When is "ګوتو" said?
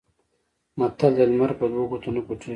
1.91-2.09